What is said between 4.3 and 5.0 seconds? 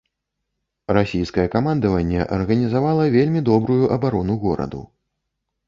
гораду.